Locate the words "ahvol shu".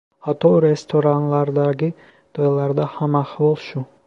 3.25-3.91